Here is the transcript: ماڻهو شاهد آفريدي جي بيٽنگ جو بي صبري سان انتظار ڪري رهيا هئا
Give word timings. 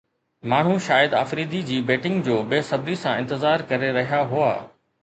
ماڻهو 0.53 0.77
شاهد 0.85 1.13
آفريدي 1.19 1.61
جي 1.69 1.77
بيٽنگ 1.91 2.25
جو 2.29 2.41
بي 2.55 2.63
صبري 2.73 2.99
سان 3.05 3.17
انتظار 3.25 3.69
ڪري 3.73 3.97
رهيا 4.01 4.27
هئا 4.35 4.53